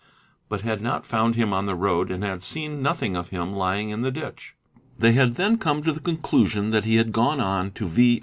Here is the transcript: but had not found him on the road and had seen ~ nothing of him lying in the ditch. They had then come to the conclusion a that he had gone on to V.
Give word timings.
but 0.49 0.61
had 0.61 0.81
not 0.81 1.05
found 1.05 1.35
him 1.35 1.53
on 1.53 1.67
the 1.67 1.75
road 1.75 2.09
and 2.11 2.23
had 2.23 2.41
seen 2.41 2.81
~ 2.81 2.81
nothing 2.81 3.15
of 3.15 3.29
him 3.29 3.53
lying 3.53 3.89
in 3.91 4.01
the 4.01 4.09
ditch. 4.09 4.55
They 4.97 5.11
had 5.11 5.35
then 5.35 5.59
come 5.59 5.83
to 5.83 5.91
the 5.91 5.99
conclusion 5.99 6.69
a 6.69 6.71
that 6.71 6.85
he 6.85 6.95
had 6.95 7.11
gone 7.11 7.39
on 7.39 7.69
to 7.73 7.87
V. 7.87 8.19